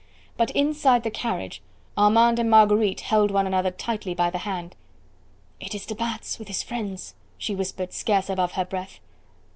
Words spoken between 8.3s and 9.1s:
her breath.